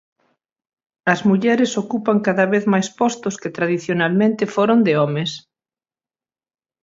[1.13, 5.31] As mulleres ocupan cada vez máis postos que tradicionalmente foron de homes.